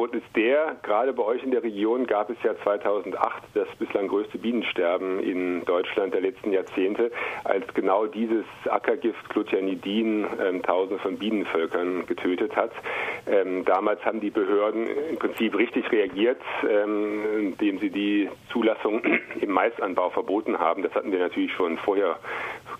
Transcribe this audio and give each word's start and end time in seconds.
Hintergrund 0.00 0.14
ist 0.14 0.36
der, 0.36 0.76
gerade 0.82 1.12
bei 1.12 1.22
euch 1.22 1.42
in 1.42 1.50
der 1.50 1.62
Region 1.62 2.06
gab 2.06 2.30
es 2.30 2.36
ja 2.42 2.54
2008 2.62 3.42
das 3.52 3.68
bislang 3.78 4.08
größte 4.08 4.38
Bienensterben 4.38 5.20
in 5.20 5.64
Deutschland 5.66 6.14
der 6.14 6.22
letzten 6.22 6.52
Jahrzehnte, 6.52 7.10
als 7.44 7.66
genau 7.74 8.06
dieses 8.06 8.46
Ackergift 8.68 9.28
Clothianidin 9.28 10.26
ähm, 10.42 10.62
Tausende 10.62 11.02
von 11.02 11.18
Bienenvölkern 11.18 12.06
getötet 12.06 12.56
hat. 12.56 12.72
Ähm, 13.26 13.64
damals 13.66 14.02
haben 14.04 14.20
die 14.20 14.30
Behörden 14.30 14.86
im 15.10 15.18
Prinzip 15.18 15.56
richtig 15.56 15.90
reagiert, 15.92 16.40
ähm, 16.68 17.22
indem 17.38 17.78
sie 17.78 17.90
die 17.90 18.28
Zulassung 18.50 19.02
im 19.40 19.50
Maisanbau 19.50 20.08
verboten 20.10 20.58
haben. 20.58 20.82
Das 20.82 20.94
hatten 20.94 21.12
wir 21.12 21.18
natürlich 21.18 21.52
schon 21.52 21.76
vorher 21.76 22.18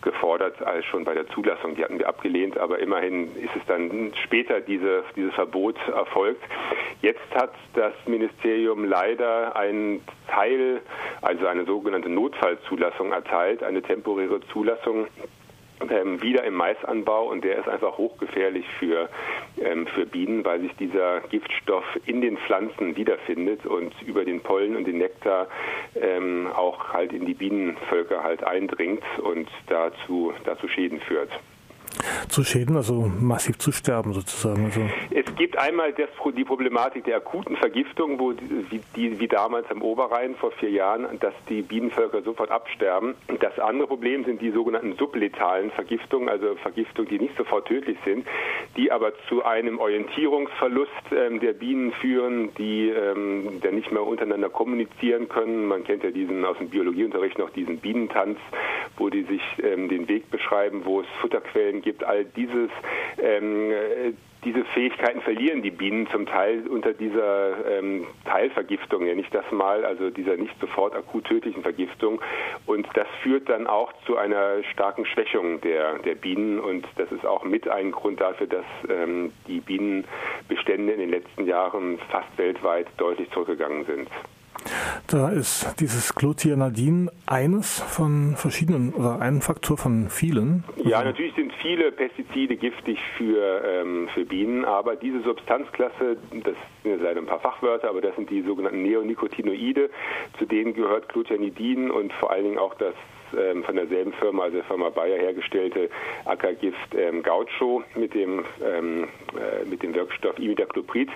gefordert 0.02 0.62
als 0.62 0.84
schon 0.86 1.04
bei 1.04 1.14
der 1.14 1.28
Zulassung. 1.28 1.74
Die 1.74 1.84
hatten 1.84 1.98
wir 1.98 2.08
abgelehnt, 2.08 2.58
aber 2.58 2.78
immerhin 2.78 3.34
ist 3.36 3.54
es 3.56 3.64
dann 3.66 4.12
später 4.24 4.60
diese, 4.60 5.04
dieses 5.16 5.34
Verbot 5.34 5.76
erfolgt. 5.88 6.42
Jetzt 7.02 7.34
hat 7.34 7.52
das 7.74 7.92
Ministerium 8.06 8.84
leider 8.84 9.56
einen 9.56 10.02
Teil, 10.28 10.80
also 11.22 11.46
eine 11.46 11.64
sogenannte 11.64 12.08
Notfallzulassung 12.08 13.12
erteilt, 13.12 13.62
eine 13.62 13.82
temporäre 13.82 14.40
Zulassung 14.52 15.06
ähm, 15.88 16.22
wieder 16.22 16.44
im 16.44 16.54
Maisanbau 16.54 17.28
und 17.30 17.44
der 17.44 17.58
ist 17.58 17.68
einfach 17.68 17.96
hochgefährlich 17.96 18.66
für, 18.78 19.08
ähm, 19.60 19.86
für 19.86 20.06
Bienen, 20.06 20.44
weil 20.44 20.60
sich 20.60 20.74
dieser 20.76 21.20
Giftstoff 21.20 21.84
in 22.06 22.20
den 22.20 22.36
Pflanzen 22.38 22.96
wiederfindet 22.96 23.64
und 23.66 23.92
über 24.02 24.24
den 24.24 24.40
Pollen 24.40 24.76
und 24.76 24.86
den 24.86 24.98
Nektar 24.98 25.46
ähm, 25.94 26.48
auch 26.54 26.92
halt 26.92 27.12
in 27.12 27.26
die 27.26 27.34
Bienenvölker 27.34 28.22
halt 28.22 28.44
eindringt 28.44 29.04
und 29.22 29.48
dazu, 29.68 30.32
dazu 30.44 30.68
Schäden 30.68 31.00
führt 31.00 31.30
zu 32.28 32.44
Schäden, 32.44 32.76
also 32.76 33.10
massiv 33.20 33.58
zu 33.58 33.72
sterben 33.72 34.12
sozusagen. 34.12 34.64
Also 34.66 34.80
es 35.10 35.34
gibt 35.36 35.58
einmal 35.58 35.92
das, 35.92 36.08
die 36.36 36.44
Problematik 36.44 37.04
der 37.04 37.16
akuten 37.16 37.56
Vergiftung, 37.56 38.18
wo 38.18 38.32
die, 38.32 38.80
die, 38.96 39.20
wie 39.20 39.28
damals 39.28 39.70
am 39.70 39.82
Oberrhein 39.82 40.34
vor 40.36 40.52
vier 40.52 40.70
Jahren, 40.70 41.06
dass 41.20 41.34
die 41.48 41.62
Bienenvölker 41.62 42.22
sofort 42.22 42.50
absterben. 42.50 43.14
Das 43.40 43.58
andere 43.58 43.88
Problem 43.88 44.24
sind 44.24 44.40
die 44.40 44.50
sogenannten 44.50 44.94
subletalen 44.96 45.70
Vergiftungen, 45.72 46.28
also 46.28 46.54
Vergiftungen, 46.56 47.08
die 47.10 47.18
nicht 47.18 47.36
sofort 47.36 47.66
tödlich 47.66 47.98
sind, 48.04 48.26
die 48.76 48.92
aber 48.92 49.12
zu 49.28 49.44
einem 49.44 49.78
Orientierungsverlust 49.78 50.90
ähm, 51.12 51.40
der 51.40 51.52
Bienen 51.52 51.92
führen, 51.92 52.54
die 52.56 52.88
ähm, 52.88 53.60
dann 53.60 53.74
nicht 53.74 53.90
mehr 53.90 54.06
untereinander 54.06 54.48
kommunizieren 54.48 55.28
können. 55.28 55.66
Man 55.66 55.84
kennt 55.84 56.04
ja 56.04 56.10
diesen 56.10 56.44
aus 56.44 56.58
dem 56.58 56.68
Biologieunterricht 56.68 57.38
noch 57.38 57.50
diesen 57.50 57.78
Bienentanz, 57.78 58.38
wo 58.96 59.08
die 59.08 59.22
sich 59.22 59.42
ähm, 59.62 59.88
den 59.88 60.08
Weg 60.08 60.30
beschreiben, 60.30 60.82
wo 60.84 61.00
es 61.00 61.06
Futterquellen 61.20 61.82
gibt, 61.82 61.89
all 62.04 62.24
dieses 62.24 62.70
ähm, 63.22 63.72
diese 64.44 64.64
Fähigkeiten 64.64 65.20
verlieren 65.20 65.62
die 65.62 65.70
Bienen 65.70 66.08
zum 66.08 66.26
Teil 66.26 66.66
unter 66.66 66.92
dieser 66.92 67.78
ähm, 67.78 68.06
Teilvergiftung, 68.24 69.06
ja 69.06 69.14
nicht 69.14 69.34
das 69.34 69.44
mal, 69.50 69.84
also 69.84 70.10
dieser 70.10 70.36
nicht 70.36 70.58
sofort 70.60 70.94
akut 70.94 71.24
tödlichen 71.24 71.62
Vergiftung. 71.62 72.20
Und 72.66 72.86
das 72.94 73.06
führt 73.22 73.48
dann 73.48 73.66
auch 73.66 73.92
zu 74.06 74.16
einer 74.16 74.62
starken 74.72 75.04
Schwächung 75.04 75.60
der, 75.60 75.98
der 75.98 76.14
Bienen. 76.14 76.58
Und 76.58 76.86
das 76.96 77.12
ist 77.12 77.26
auch 77.26 77.44
mit 77.44 77.68
ein 77.68 77.92
Grund 77.92 78.20
dafür, 78.20 78.46
dass 78.46 78.64
ähm, 78.88 79.32
die 79.46 79.60
Bienenbestände 79.60 80.92
in 80.92 81.00
den 81.00 81.10
letzten 81.10 81.46
Jahren 81.46 81.98
fast 82.10 82.36
weltweit 82.38 82.86
deutlich 82.96 83.30
zurückgegangen 83.32 83.84
sind. 83.84 84.08
Da 85.06 85.30
ist 85.30 85.74
dieses 85.80 86.14
Clothianidin 86.14 87.10
eines 87.26 87.80
von 87.80 88.36
verschiedenen 88.36 88.94
oder 88.94 89.20
ein 89.20 89.40
Faktor 89.40 89.76
von 89.76 90.08
vielen. 90.08 90.64
Ja, 90.84 91.02
natürlich 91.02 91.34
sind 91.34 91.52
viele 91.60 91.90
Pestizide 91.92 92.56
giftig 92.56 92.98
für, 93.16 93.62
ähm, 93.64 94.08
für 94.14 94.24
Bienen, 94.24 94.64
aber 94.64 94.96
diese 94.96 95.20
Substanzklasse, 95.22 96.16
das 96.44 96.54
sind 96.82 97.02
leider 97.02 97.20
ein 97.20 97.26
paar 97.26 97.40
Fachwörter, 97.40 97.88
aber 97.88 98.00
das 98.00 98.14
sind 98.16 98.30
die 98.30 98.42
sogenannten 98.42 98.82
Neonicotinoide, 98.82 99.90
zu 100.38 100.46
denen 100.46 100.74
gehört 100.74 101.08
Clothianidin 101.08 101.90
und 101.90 102.12
vor 102.14 102.30
allen 102.30 102.44
Dingen 102.44 102.58
auch 102.58 102.74
das 102.74 102.94
ähm, 103.36 103.64
von 103.64 103.76
derselben 103.76 104.12
Firma, 104.14 104.44
also 104.44 104.56
der 104.56 104.64
Firma 104.64 104.90
Bayer 104.90 105.18
hergestellte 105.18 105.90
Ackergift 106.24 106.94
ähm, 106.94 107.22
Gaucho 107.22 107.82
mit 107.94 108.14
dem, 108.14 108.44
ähm, 108.64 109.08
äh, 109.34 109.64
mit 109.68 109.82
dem 109.82 109.94
Wirkstoff 109.94 110.38
Imidacloprid. 110.38 111.08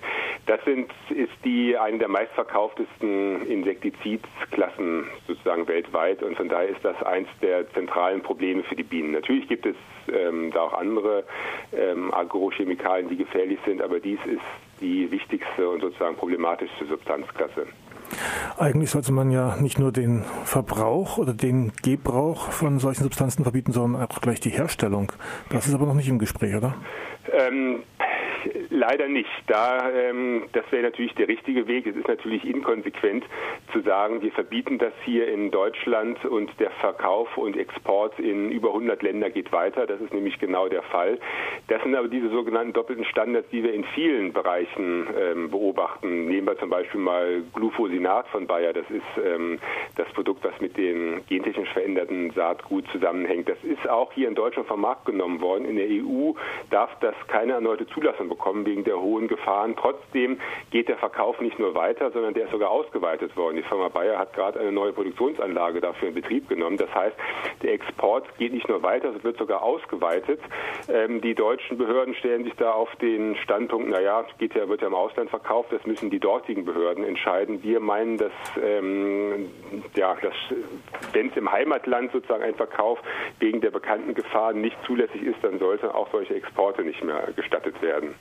Das 0.47 0.63
sind, 0.65 0.91
ist 1.11 1.33
die 1.45 1.77
eine 1.77 1.99
der 1.99 2.09
meistverkauftesten 2.09 3.47
Insektizidklassen 3.47 5.07
sozusagen 5.27 5.67
weltweit 5.69 6.23
und 6.23 6.37
von 6.37 6.49
daher 6.49 6.69
ist 6.69 6.85
das 6.85 7.01
eins 7.03 7.29
der 7.43 7.71
zentralen 7.73 8.23
Probleme 8.23 8.63
für 8.63 8.77
die 8.77 8.83
Bienen. 8.83 9.13
Natürlich 9.13 9.49
gibt 9.49 9.67
es 9.67 9.77
ähm, 10.13 10.51
da 10.53 10.63
auch 10.63 10.75
andere 10.75 11.25
ähm, 11.73 12.13
Agrochemikalien, 12.13 13.09
die 13.09 13.17
gefährlich 13.17 13.59
sind, 13.65 13.83
aber 13.83 14.01
dies 14.01 14.19
ist 14.27 14.41
die 14.81 15.11
wichtigste 15.11 15.69
und 15.69 15.81
sozusagen 15.81 16.17
problematischste 16.17 16.87
Substanzklasse. 16.87 17.67
Eigentlich 18.59 18.91
sollte 18.91 19.13
man 19.13 19.31
ja 19.31 19.57
nicht 19.57 19.79
nur 19.79 19.93
den 19.93 20.25
Verbrauch 20.45 21.19
oder 21.19 21.35
den 21.35 21.73
Gebrauch 21.83 22.51
von 22.51 22.79
solchen 22.79 23.03
Substanzen 23.03 23.43
verbieten, 23.43 23.73
sondern 23.73 24.03
auch 24.03 24.21
gleich 24.21 24.41
die 24.41 24.51
Herstellung. 24.51 25.13
Das 25.51 25.67
ist 25.67 25.75
aber 25.75 25.87
noch 25.87 25.95
nicht 25.95 26.09
im 26.09 26.19
Gespräch, 26.19 26.55
oder? 26.55 26.75
Ähm, 27.33 27.83
Leider 28.71 29.09
nicht. 29.09 29.31
Da, 29.47 29.91
ähm, 29.91 30.45
das 30.53 30.65
wäre 30.71 30.83
natürlich 30.83 31.15
der 31.15 31.29
richtige 31.29 31.67
Weg. 31.67 31.87
Es 31.87 31.97
ist 31.97 32.09
natürlich 32.09 32.45
inkonsequent 32.45 33.25
zu 33.73 33.81
sagen, 33.81 34.23
wir 34.23 34.33
verbieten 34.33 34.79
das 34.79 34.93
hier 35.05 35.29
in 35.29 35.51
Deutschland 35.51 36.25
und 36.25 36.51
der 36.61 36.71
Verkauf 36.71 37.37
und 37.37 37.57
Export 37.57 38.19
in 38.19 38.51
über 38.51 38.69
100 38.69 39.03
Länder 39.03 39.31
geht 39.31 39.53
weiter. 39.53 39.87
Das 39.87 40.01
ist 40.01 40.13
nämlich 40.13 40.39
genau 40.39 40.69
der 40.69 40.83
Fall. 40.83 41.19
Das 41.69 41.83
sind 41.83 41.95
aber 41.95 42.09
diese 42.09 42.29
sogenannten 42.31 42.73
doppelten 42.73 43.05
Standards, 43.05 43.49
die 43.51 43.63
wir 43.63 43.73
in 43.73 43.85
vielen 43.95 44.33
Bereichen 44.33 45.07
ähm, 45.19 45.51
beobachten. 45.51 46.27
Nehmen 46.27 46.47
wir 46.47 46.59
zum 46.59 46.71
Beispiel 46.71 47.01
mal 47.01 47.43
Glufosinat 47.55 48.29
von 48.29 48.47
Bayer. 48.47 48.73
Das 48.73 48.89
ist 48.91 49.25
ähm, 49.25 49.59
das 49.97 50.09
Produkt, 50.13 50.45
was 50.45 50.59
mit 50.61 50.77
dem 50.77 51.23
gentechnisch 51.29 51.73
veränderten 51.73 52.31
Saatgut 52.33 52.87
zusammenhängt. 52.89 53.49
Das 53.49 53.59
ist 53.63 53.89
auch 53.89 54.13
hier 54.13 54.29
in 54.29 54.35
Deutschland 54.35 54.69
vom 54.69 54.81
Markt 54.81 55.07
genommen 55.07 55.41
worden. 55.41 55.65
In 55.65 55.77
der 55.77 55.87
EU 55.87 56.33
darf 56.71 56.91
das 57.01 57.15
keine 57.29 57.53
erneute 57.53 57.87
Zulassung 57.87 58.29
bekommen 58.35 58.67
wegen 58.67 58.85
der 58.85 59.01
hohen 59.01 59.29
Gefahren. 59.29 59.77
Trotzdem 59.77 60.41
geht 60.71 60.89
der 60.89 60.99
Verkauf 60.99 61.41
nicht 61.41 61.59
nur 61.59 61.75
weiter, 61.75 62.11
sondern 62.11 62.35
der 62.35 62.45
ist 62.45 62.51
sogar 62.51 62.71
ausgeweitet 62.71 63.37
worden. 63.37 63.57
Die 63.57 63.63
Firma 63.63 63.89
Bayer 63.89 64.19
hat 64.19 64.35
gerade 64.35 64.61
eine 64.61 64.73
neue 64.73 64.93
Produktionsanlage 64.93 65.81
dafür 65.81 66.09
in 66.09 66.15
Betrieb 66.15 66.49
genommen. 66.49 66.77
Das 66.77 66.93
heißt, 66.95 67.17
der 67.63 67.73
Export 67.73 68.27
geht 68.39 68.53
nicht 68.53 68.69
nur 68.69 68.83
weiter, 68.83 69.15
es 69.17 69.23
wird 69.23 69.39
sogar 69.39 69.63
ausgeweitet. 69.63 70.41
Ähm, 70.89 71.21
die 71.21 71.35
deutschen 71.35 71.79
Behörden 71.79 72.15
stellen 72.15 72.45
sich 72.45 72.55
da 72.55 72.73
auf 72.73 72.95
den 72.97 73.37
Standpunkt, 73.37 73.89
naja, 73.89 74.25
geht 74.39 74.55
ja, 74.55 74.69
wird 74.69 74.83
ja 74.83 74.89
im 74.89 74.95
Ausland 74.95 75.31
verkauft, 75.31 75.73
das 75.73 75.85
müssen 75.87 76.11
die 76.11 76.21
dortigen 76.21 76.65
Behörden 76.65 77.05
entscheiden. 77.05 77.63
Wir 77.63 77.81
meinen, 77.81 78.19
dass, 78.19 78.33
ähm, 78.63 79.51
ja, 79.95 80.17
dass 80.21 80.35
wenn 81.13 81.29
es 81.29 81.37
im 81.37 81.51
Heimatland 81.51 82.13
sozusagen 82.13 82.43
ein 82.43 82.55
Verkauf 82.55 82.99
wegen 83.39 83.61
der 83.61 83.71
bekannten 83.71 84.15
Gefahren 84.15 84.61
nicht 84.61 84.77
zulässig 84.85 85.23
ist, 85.23 85.43
dann 85.43 85.59
sollten 85.59 85.87
auch 85.87 86.09
solche 86.11 86.35
Exporte 86.35 86.83
nicht 86.83 87.03
mehr 87.05 87.29
gestattet 87.37 87.81
werden. 87.83 88.15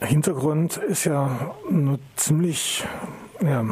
Hintergrund 0.00 0.76
ist 0.76 1.04
ja 1.04 1.54
eine 1.68 1.98
ziemlich 2.16 2.84
ja, 3.40 3.64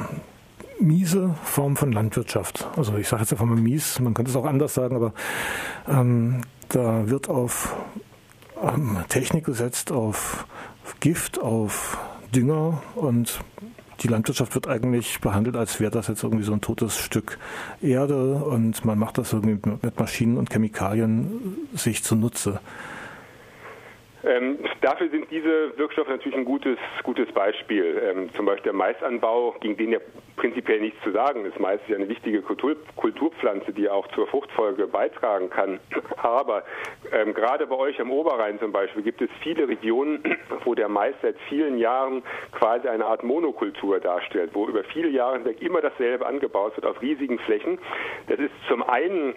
miese 0.80 1.34
Form 1.44 1.76
von 1.76 1.92
Landwirtschaft. 1.92 2.68
Also 2.76 2.96
ich 2.96 3.08
sage 3.08 3.22
jetzt 3.22 3.32
einfach 3.32 3.46
mal 3.46 3.56
mies, 3.56 4.00
man 4.00 4.14
könnte 4.14 4.30
es 4.30 4.36
auch 4.36 4.44
anders 4.44 4.74
sagen, 4.74 4.96
aber 4.96 5.12
ähm, 5.88 6.42
da 6.68 7.08
wird 7.08 7.28
auf 7.28 7.76
ähm, 8.62 8.98
Technik 9.08 9.44
gesetzt, 9.44 9.92
auf 9.92 10.46
Gift, 11.00 11.40
auf 11.40 11.98
Dünger 12.34 12.82
und 12.94 13.40
die 14.00 14.08
Landwirtschaft 14.08 14.54
wird 14.54 14.68
eigentlich 14.68 15.20
behandelt, 15.20 15.56
als 15.56 15.80
wäre 15.80 15.90
das 15.90 16.08
jetzt 16.08 16.22
irgendwie 16.22 16.44
so 16.44 16.52
ein 16.52 16.60
totes 16.60 16.98
Stück 16.98 17.38
Erde 17.80 18.34
und 18.34 18.84
man 18.84 18.98
macht 18.98 19.16
das 19.18 19.32
irgendwie 19.32 19.58
mit 19.82 19.98
Maschinen 19.98 20.36
und 20.36 20.50
Chemikalien 20.50 21.56
sich 21.74 22.02
zunutze. 22.02 22.60
Ähm, 24.26 24.58
dafür 24.80 25.08
sind 25.08 25.30
diese 25.30 25.78
Wirkstoffe 25.78 26.08
natürlich 26.08 26.36
ein 26.36 26.44
gutes, 26.44 26.78
gutes 27.04 27.30
Beispiel. 27.32 28.02
Ähm, 28.04 28.32
zum 28.34 28.46
Beispiel 28.46 28.64
der 28.64 28.72
Maisanbau, 28.72 29.54
gegen 29.60 29.76
den 29.76 29.92
ja 29.92 29.98
prinzipiell 30.34 30.80
nichts 30.80 31.00
zu 31.02 31.12
sagen 31.12 31.44
ist. 31.44 31.60
Mais 31.60 31.80
ist 31.82 31.88
ja 31.88 31.96
eine 31.96 32.08
wichtige 32.08 32.42
Kultur, 32.42 32.76
Kulturpflanze, 32.96 33.72
die 33.72 33.88
auch 33.88 34.08
zur 34.08 34.26
Fruchtfolge 34.26 34.88
beitragen 34.88 35.48
kann. 35.48 35.78
Aber 36.16 36.64
ähm, 37.12 37.34
gerade 37.34 37.68
bei 37.68 37.76
euch 37.76 38.00
am 38.00 38.10
Oberrhein 38.10 38.58
zum 38.58 38.72
Beispiel 38.72 39.02
gibt 39.02 39.22
es 39.22 39.30
viele 39.42 39.68
Regionen, 39.68 40.22
wo 40.64 40.74
der 40.74 40.88
Mais 40.88 41.14
seit 41.22 41.36
vielen 41.48 41.78
Jahren 41.78 42.24
quasi 42.50 42.88
eine 42.88 43.06
Art 43.06 43.22
Monokultur 43.22 44.00
darstellt, 44.00 44.50
wo 44.54 44.66
über 44.66 44.82
viele 44.84 45.08
Jahre 45.08 45.36
hinweg 45.36 45.62
immer 45.62 45.80
dasselbe 45.80 46.26
angebaut 46.26 46.76
wird 46.76 46.86
auf 46.86 47.00
riesigen 47.00 47.38
Flächen. 47.38 47.78
Das 48.26 48.40
ist 48.40 48.52
zum 48.68 48.82
einen 48.82 49.34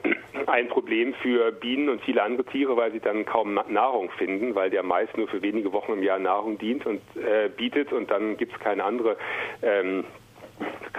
ein 0.47 0.67
Problem 0.67 1.13
für 1.15 1.51
Bienen 1.51 1.89
und 1.89 2.01
viele 2.01 2.23
andere 2.23 2.45
Tiere, 2.45 2.77
weil 2.77 2.91
sie 2.91 2.99
dann 2.99 3.25
kaum 3.25 3.59
Nahrung 3.67 4.09
finden, 4.11 4.55
weil 4.55 4.69
der 4.69 4.83
Mais 4.83 5.09
nur 5.15 5.27
für 5.27 5.41
wenige 5.41 5.73
Wochen 5.73 5.93
im 5.93 6.03
Jahr 6.03 6.19
Nahrung 6.19 6.57
dient 6.57 6.85
und 6.85 7.01
äh, 7.15 7.49
bietet 7.49 7.91
und 7.91 8.09
dann 8.09 8.37
gibt 8.37 8.53
es 8.53 8.59
keine 8.59 8.83
andere 8.83 9.17
ähm, 9.61 10.05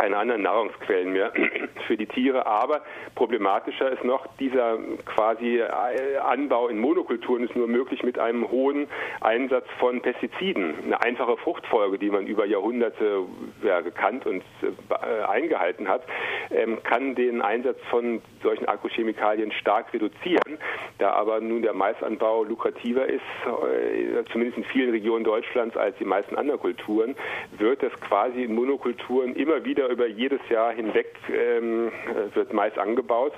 keine 0.01 0.17
anderen 0.17 0.43
Nahrungsquellen 0.43 1.13
mehr 1.13 1.31
für 1.87 1.97
die 1.97 2.07
Tiere. 2.07 2.47
Aber 2.47 2.81
problematischer 3.15 3.91
ist 3.91 4.03
noch, 4.03 4.27
dieser 4.39 4.79
quasi 5.05 5.59
äh, 5.59 6.17
Anbau 6.17 6.69
in 6.69 6.79
Monokulturen 6.79 7.45
ist 7.45 7.55
nur 7.55 7.69
möglich 7.69 8.03
mit 8.03 8.19
einem 8.19 8.51
hohen 8.51 8.89
Einsatz 9.21 9.67
von 9.79 10.01
Pestiziden. 10.01 10.75
Eine 10.85 11.03
einfache 11.03 11.37
Fruchtfolge, 11.37 11.99
die 11.99 12.09
man 12.09 12.27
über 12.27 12.47
Jahrhunderte 12.47 13.25
ja, 13.63 13.83
gekannt 13.83 14.25
und 14.25 14.43
äh, 14.63 15.25
eingehalten 15.25 15.87
hat, 15.87 16.03
ähm, 16.51 16.79
kann 16.83 17.15
den 17.15 17.43
Einsatz 17.43 17.79
von 17.91 18.23
solchen 18.43 18.67
Agrochemikalien 18.69 19.53
stark 19.53 19.93
reduzieren. 19.93 20.59
Da 20.99 21.13
aber 21.13 21.41
nun 21.41 21.61
der 21.61 21.75
Maisanbau 21.75 22.45
lukrativer 22.45 23.07
ist, 23.07 23.21
äh, 23.47 24.25
zumindest 24.33 24.57
in 24.57 24.65
vielen 24.65 24.91
Regionen 24.91 25.25
Deutschlands 25.25 25.77
als 25.77 25.95
die 25.99 26.07
meisten 26.07 26.37
anderen 26.37 26.61
Kulturen, 26.61 27.17
wird 27.59 27.83
das 27.83 27.93
quasi 28.01 28.45
in 28.45 28.55
Monokulturen 28.55 29.37
immer 29.37 29.63
wieder 29.65 29.90
über 29.91 30.07
jedes 30.07 30.41
Jahr 30.49 30.73
hinweg 30.73 31.17
ähm, 31.29 31.91
wird 32.35 32.53
Mais 32.53 32.77
angebaut. 32.79 33.33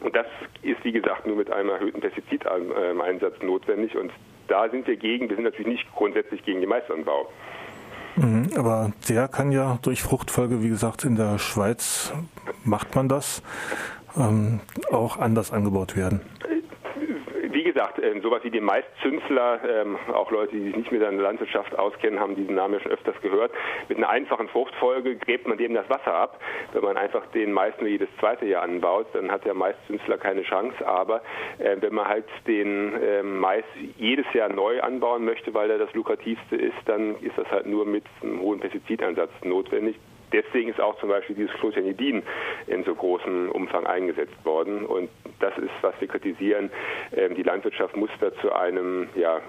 Und 0.00 0.16
das 0.16 0.26
ist, 0.62 0.82
wie 0.84 0.92
gesagt, 0.92 1.26
nur 1.26 1.36
mit 1.36 1.50
einem 1.52 1.70
erhöhten 1.70 2.00
Pestizideinsatz 2.00 3.40
notwendig. 3.42 3.96
Und 3.96 4.10
da 4.48 4.68
sind 4.68 4.86
wir 4.86 4.96
gegen. 4.96 5.28
Wir 5.28 5.36
sind 5.36 5.44
natürlich 5.44 5.66
nicht 5.66 5.92
grundsätzlich 5.94 6.44
gegen 6.44 6.60
den 6.60 6.68
Maisanbau. 6.68 7.28
Mhm, 8.16 8.50
aber 8.56 8.92
der 9.08 9.28
kann 9.28 9.52
ja 9.52 9.78
durch 9.82 10.02
Fruchtfolge, 10.02 10.62
wie 10.62 10.68
gesagt, 10.68 11.04
in 11.04 11.16
der 11.16 11.38
Schweiz 11.38 12.12
macht 12.64 12.94
man 12.94 13.08
das, 13.08 13.42
ähm, 14.16 14.60
auch 14.90 15.18
anders 15.18 15.52
angebaut 15.52 15.96
werden 15.96 16.20
gesagt, 17.82 17.98
äh, 17.98 18.20
sowas 18.20 18.42
wie 18.44 18.50
die 18.50 18.60
Maiszünsler, 18.60 19.60
ähm, 19.68 19.96
auch 20.12 20.30
Leute, 20.30 20.56
die 20.56 20.62
sich 20.62 20.76
nicht 20.76 20.92
mit 20.92 21.00
der 21.00 21.12
Landwirtschaft 21.12 21.78
auskennen, 21.78 22.20
haben 22.20 22.36
diesen 22.36 22.54
Namen 22.54 22.74
ja 22.74 22.80
schon 22.80 22.92
öfters 22.92 23.20
gehört. 23.20 23.52
Mit 23.88 23.98
einer 23.98 24.08
einfachen 24.08 24.48
Fruchtfolge 24.48 25.16
gräbt 25.16 25.46
man 25.46 25.58
dem 25.58 25.74
das 25.74 25.88
Wasser 25.88 26.14
ab. 26.14 26.40
Wenn 26.72 26.82
man 26.84 26.96
einfach 26.96 27.26
den 27.28 27.52
Mais 27.52 27.74
nur 27.80 27.88
jedes 27.88 28.08
zweite 28.18 28.46
Jahr 28.46 28.62
anbaut, 28.62 29.06
dann 29.12 29.30
hat 29.30 29.44
der 29.44 29.54
Maiszünsler 29.54 30.18
keine 30.18 30.42
Chance. 30.42 30.86
Aber 30.86 31.22
äh, 31.58 31.76
wenn 31.80 31.94
man 31.94 32.08
halt 32.08 32.26
den 32.46 32.94
äh, 33.02 33.22
Mais 33.22 33.64
jedes 33.96 34.26
Jahr 34.32 34.48
neu 34.48 34.80
anbauen 34.80 35.24
möchte, 35.24 35.52
weil 35.54 35.70
er 35.70 35.78
das 35.78 35.92
lukrativste 35.94 36.56
ist, 36.56 36.76
dann 36.86 37.16
ist 37.20 37.36
das 37.36 37.50
halt 37.50 37.66
nur 37.66 37.84
mit 37.84 38.04
einem 38.22 38.40
hohen 38.40 38.60
Pestizideinsatz 38.60 39.30
notwendig 39.44 39.96
deswegen 40.32 40.70
ist 40.70 40.80
auch 40.80 40.98
zum 40.98 41.08
Beispiel 41.08 41.36
dieses 41.36 41.52
Clothianidin 41.54 42.22
in 42.66 42.84
so 42.84 42.94
großem 42.94 43.50
Umfang 43.50 43.86
eingesetzt 43.86 44.44
worden. 44.44 44.84
Und 44.84 45.10
das 45.40 45.56
ist, 45.58 45.70
was 45.82 45.94
wir 46.00 46.08
kritisieren. 46.08 46.70
Ähm, 47.14 47.34
die 47.34 47.42
Landwirtschaft 47.42 47.96
muss 47.96 48.10
da 48.20 48.34
zu 48.40 48.52
einem 48.52 49.08
ja, 49.14 49.40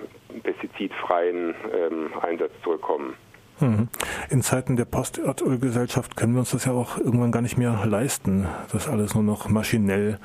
pestizidfreien 0.44 1.56
ähm, 1.74 2.12
Einsatz 2.21 2.51
zurückkommen. 2.63 3.15
Mhm. 3.59 3.88
In 4.30 4.41
Zeiten 4.41 4.75
der 4.75 4.85
Posterdölgesellschaft 4.85 6.18
können 6.18 6.33
wir 6.33 6.39
uns 6.39 6.51
das 6.51 6.65
ja 6.65 6.74
auch 6.74 6.97
irgendwann 6.97 7.31
gar 7.31 7.41
nicht 7.41 7.57
mehr 7.57 7.86
leisten, 7.86 8.47
das 8.71 8.89
alles 8.89 9.13
nur 9.13 9.24
noch 9.24 9.47
maschinell 9.47 10.19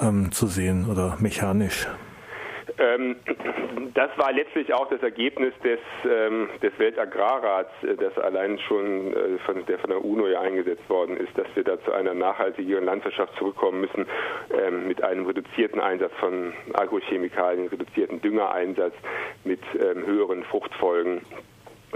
ähm, 0.00 0.32
zu 0.32 0.46
sehen 0.46 0.86
oder 0.90 1.16
mechanisch. 1.20 1.86
Ähm, 2.80 3.16
das 3.92 4.10
war 4.16 4.32
letztlich 4.32 4.72
auch 4.72 4.88
das 4.88 5.02
Ergebnis 5.02 5.52
des, 5.62 5.78
ähm, 6.10 6.48
des 6.62 6.72
Weltagrarrats, 6.78 7.70
äh, 7.82 7.94
das 7.94 8.16
allein 8.18 8.58
schon 8.60 9.12
äh, 9.12 9.38
von, 9.44 9.66
der 9.66 9.78
von 9.78 9.90
der 9.90 10.02
UNO 10.02 10.26
ja 10.26 10.40
eingesetzt 10.40 10.88
worden 10.88 11.18
ist, 11.18 11.36
dass 11.36 11.46
wir 11.54 11.62
da 11.62 11.78
zu 11.84 11.92
einer 11.92 12.14
nachhaltigeren 12.14 12.86
Landwirtschaft 12.86 13.36
zurückkommen 13.36 13.82
müssen 13.82 14.06
ähm, 14.58 14.88
mit 14.88 15.04
einem 15.04 15.26
reduzierten 15.26 15.78
Einsatz 15.78 16.12
von 16.20 16.54
Agrochemikalien, 16.72 17.68
reduzierten 17.68 18.22
Düngereinsatz, 18.22 18.94
mit 19.44 19.60
ähm, 19.74 20.06
höheren 20.06 20.42
Fruchtfolgen. 20.44 21.20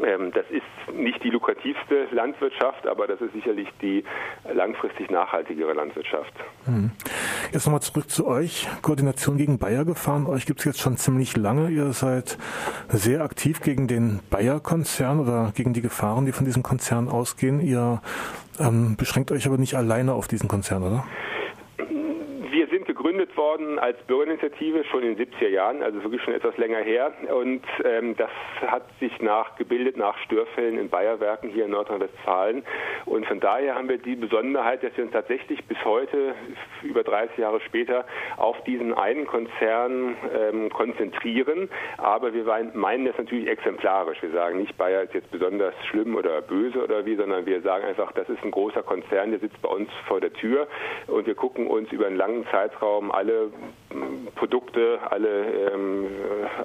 Ähm, 0.03 0.33
das 0.33 0.45
ist 0.51 0.95
nicht 0.95 1.23
die 1.23 1.31
lukrativste 1.31 2.07
Landwirtschaft, 2.11 2.87
aber 2.87 3.07
das 3.07 3.21
ist 3.21 3.33
sicherlich 3.33 3.69
die 3.81 4.05
langfristig 4.53 5.11
nachhaltigere 5.11 5.73
Landwirtschaft. 5.73 6.33
Hm. 6.65 6.91
Jetzt 7.53 7.67
nochmal 7.67 7.83
zurück 7.83 8.11
zu 8.11 8.27
euch. 8.27 8.67
Koordination 8.83 9.37
gegen 9.37 9.59
Bayer 9.59 9.85
gefahren. 9.85 10.27
Euch 10.27 10.47
gibt 10.47 10.61
es 10.61 10.65
jetzt 10.65 10.81
schon 10.81 10.97
ziemlich 10.97 11.37
lange. 11.37 11.71
Ihr 11.71 11.93
seid 11.93 12.39
sehr 12.89 13.23
aktiv 13.23 13.61
gegen 13.61 13.87
den 13.87 14.21
Bayer-Konzern 14.31 15.21
oder 15.21 15.53
gegen 15.55 15.73
die 15.73 15.83
Gefahren, 15.83 16.27
die 16.27 16.33
von 16.33 16.45
diesem 16.45 16.63
Konzern 16.63 17.09
ausgehen. 17.09 17.61
Ihr 17.61 18.01
ähm, 18.59 18.97
beschränkt 18.97 19.31
euch 19.33 19.47
aber 19.47 19.59
nicht 19.59 19.75
alleine 19.75 20.15
auf 20.15 20.29
diesen 20.29 20.49
Konzern, 20.49 20.83
oder? 20.83 21.05
Gegründet 22.83 23.37
worden 23.37 23.79
als 23.79 23.97
Bürgerinitiative 24.07 24.85
schon 24.85 25.03
in 25.05 25.17
den 25.17 25.27
70er 25.27 25.49
Jahren, 25.49 25.83
also 25.83 26.03
wirklich 26.03 26.23
schon 26.23 26.35
etwas 26.35 26.57
länger 26.57 26.79
her. 26.79 27.13
Und 27.33 27.63
ähm, 27.85 28.17
das 28.17 28.31
hat 28.67 28.83
sich 28.99 29.21
nachgebildet 29.21 29.97
nach 29.97 30.19
Störfällen 30.19 30.79
in 30.79 30.89
Bayerwerken 30.89 31.51
hier 31.51 31.67
in 31.67 31.71
Nordrhein-Westfalen. 31.71 32.65
Und 33.05 33.27
von 33.27 33.39
daher 33.39 33.77
haben 33.77 33.89
wir 33.89 33.99
die 33.99 34.17
Besonderheit, 34.17 34.83
dass 34.83 34.97
wir 34.97 35.05
uns 35.05 35.13
tatsächlich 35.13 35.65
bis 35.67 35.83
heute, 35.85 36.35
über 36.83 37.05
30 37.05 37.39
Jahre 37.39 37.61
später, 37.61 38.05
auf 38.37 38.61
diesen 38.65 38.93
einen 38.93 39.27
Konzern 39.27 40.17
ähm, 40.37 40.71
konzentrieren. 40.71 41.69
Aber 41.99 42.35
wir 42.35 42.45
meinen 42.75 43.05
das 43.05 43.17
natürlich 43.19 43.49
exemplarisch. 43.49 44.21
Wir 44.23 44.31
sagen 44.31 44.59
nicht, 44.59 44.77
Bayer 44.77 45.03
ist 45.03 45.15
jetzt 45.15 45.31
besonders 45.31 45.75
schlimm 45.91 46.17
oder 46.17 46.43
böse 46.43 46.83
oder 46.83 47.07
wie, 47.07 47.15
sondern 47.15 47.47
wir 47.47 47.61
sagen 47.61 47.85
einfach, 47.85 48.13
das 48.13 48.29
ist 48.29 48.43
ein 48.43 48.51
großer 48.51 48.83
Konzern, 48.83 49.31
der 49.31 49.41
sitzt 49.41 49.61
bei 49.63 49.69
uns 49.69 49.91
vor 50.09 50.21
der 50.21 50.33
Tür 50.33 50.67
und 51.07 51.27
wir 51.27 51.35
gucken 51.35 51.67
uns 51.67 51.91
über 51.93 52.07
einen 52.07 52.17
langen 52.17 52.47
Zeitraum 52.51 52.64
Plattform 52.65 53.11
alle 53.11 53.51
Produkte, 54.35 54.99
alle, 55.11 55.73
ähm, 55.73 56.07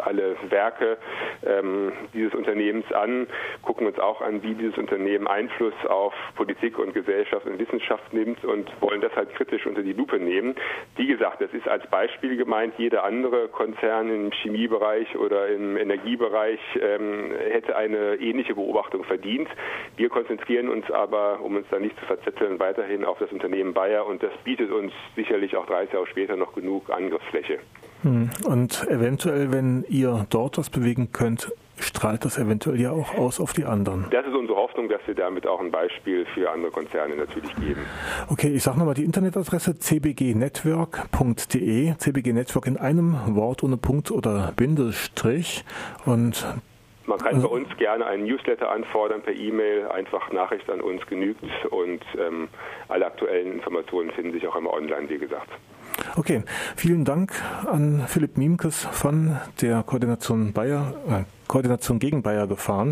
alle 0.03 0.35
Werke 0.49 0.97
ähm, 1.45 1.91
dieses 2.13 2.33
Unternehmens 2.33 2.91
an, 2.91 3.27
gucken 3.61 3.85
uns 3.87 3.99
auch 3.99 4.21
an, 4.21 4.41
wie 4.41 4.55
dieses 4.55 4.77
Unternehmen 4.77 5.27
Einfluss 5.27 5.73
auf 5.87 6.13
Politik 6.35 6.79
und 6.79 6.93
Gesellschaft 6.93 7.45
und 7.45 7.59
Wissenschaft 7.59 8.11
nimmt 8.13 8.43
und 8.43 8.69
wollen 8.81 9.01
das 9.01 9.15
halt 9.15 9.33
kritisch 9.35 9.65
unter 9.67 9.83
die 9.83 9.93
Lupe 9.93 10.19
nehmen. 10.19 10.55
Wie 10.95 11.07
gesagt, 11.07 11.41
das 11.41 11.53
ist 11.53 11.67
als 11.67 11.85
Beispiel 11.87 12.35
gemeint, 12.37 12.73
jeder 12.77 13.03
andere 13.03 13.47
Konzern 13.49 14.09
im 14.09 14.31
Chemiebereich 14.31 15.15
oder 15.17 15.47
im 15.47 15.77
Energiebereich 15.77 16.59
ähm, 16.81 17.31
hätte 17.51 17.75
eine 17.75 18.15
ähnliche 18.15 18.55
Beobachtung 18.55 19.03
verdient. 19.03 19.47
Wir 19.97 20.09
konzentrieren 20.09 20.69
uns 20.69 20.89
aber, 20.91 21.39
um 21.41 21.55
uns 21.55 21.67
da 21.69 21.79
nicht 21.79 21.97
zu 21.99 22.05
verzetteln, 22.05 22.59
weiterhin 22.59 23.05
auf 23.05 23.19
das 23.19 23.31
Unternehmen 23.31 23.73
Bayer 23.73 24.05
und 24.07 24.23
das 24.23 24.31
bietet 24.43 24.71
uns 24.71 24.91
sicherlich 25.15 25.55
auch 25.55 25.69
30 25.79 25.93
Jahre 25.93 26.07
später 26.07 26.35
noch 26.35 26.53
genug 26.53 26.89
Angriffsfläche. 26.89 27.59
Hm. 28.03 28.29
Und 28.45 28.87
eventuell, 28.89 29.51
wenn 29.51 29.83
ihr 29.89 30.25
dort 30.29 30.57
was 30.57 30.69
bewegen 30.69 31.11
könnt, 31.11 31.51
strahlt 31.77 32.23
das 32.25 32.37
eventuell 32.37 32.79
ja 32.79 32.91
auch 32.91 33.15
aus 33.15 33.39
auf 33.39 33.53
die 33.53 33.65
anderen. 33.65 34.05
Das 34.11 34.23
ist 34.25 34.35
unsere 34.35 34.57
Hoffnung, 34.57 34.89
dass 34.89 34.99
wir 35.05 35.15
damit 35.15 35.47
auch 35.47 35.61
ein 35.61 35.71
Beispiel 35.71 36.25
für 36.33 36.51
andere 36.51 36.71
Konzerne 36.71 37.15
natürlich 37.15 37.55
geben. 37.55 37.79
Okay, 38.29 38.49
ich 38.49 38.63
sage 38.63 38.77
nochmal 38.77 38.95
die 38.95 39.05
Internetadresse 39.05 39.79
cbgnetwork.de, 39.79 41.93
cbg 41.97 42.33
Network 42.33 42.67
in 42.67 42.75
einem 42.77 43.35
Wort 43.35 43.63
ohne 43.63 43.77
Punkt 43.77 44.11
oder 44.11 44.51
Bindestrich 44.55 45.63
und 46.05 46.45
man 47.09 47.17
kann 47.17 47.41
bei 47.41 47.47
uns 47.47 47.67
gerne 47.77 48.05
einen 48.05 48.23
Newsletter 48.23 48.69
anfordern 48.69 49.21
per 49.21 49.33
E-Mail, 49.33 49.87
einfach 49.87 50.31
Nachricht 50.31 50.69
an 50.69 50.79
uns 50.79 51.05
genügt 51.07 51.43
und 51.71 52.01
ähm, 52.17 52.47
alle 52.87 53.07
aktuellen 53.07 53.53
Informationen 53.53 54.11
finden 54.11 54.31
sich 54.31 54.47
auch 54.47 54.55
immer 54.55 54.71
online, 54.71 55.09
wie 55.09 55.17
gesagt. 55.17 55.49
Okay, 56.15 56.43
vielen 56.75 57.05
Dank 57.05 57.33
an 57.65 58.05
Philipp 58.07 58.37
Miemkes 58.37 58.85
von 58.85 59.37
der 59.59 59.83
Koordination 59.83 60.53
Bayer, 60.53 60.93
äh, 61.09 61.23
Koordination 61.47 61.97
gegen 61.97 62.21
Bayer 62.21 62.45
gefahren. 62.47 62.87